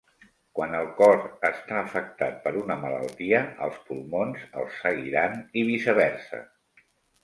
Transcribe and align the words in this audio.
Quan 0.59 0.71
el 0.77 0.87
cor 1.01 1.21
està 1.49 1.77
afectat 1.81 2.41
per 2.47 2.55
una 2.63 2.79
malaltia, 2.87 3.45
els 3.69 3.79
pulmons 3.93 4.51
els 4.65 4.83
seguiran 4.83 5.41
i 5.65 5.69
viceversa. 5.75 6.47